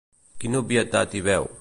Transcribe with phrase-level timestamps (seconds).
[0.43, 1.49] Quina obvietat hi veu?